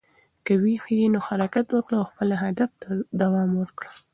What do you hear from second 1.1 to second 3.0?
نو حرکت وکړه او خپلې هدف ته